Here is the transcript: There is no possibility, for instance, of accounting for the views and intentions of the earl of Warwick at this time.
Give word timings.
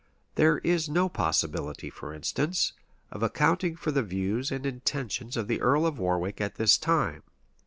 There 0.33 0.57
is 0.63 0.89
no 0.89 1.09
possibility, 1.09 1.91
for 1.91 2.11
instance, 2.11 2.73
of 3.11 3.21
accounting 3.21 3.75
for 3.75 3.91
the 3.91 4.01
views 4.01 4.49
and 4.51 4.65
intentions 4.65 5.37
of 5.37 5.47
the 5.47 5.61
earl 5.61 5.85
of 5.85 5.99
Warwick 5.99 6.41
at 6.41 6.55
this 6.55 6.75
time. 6.79 7.21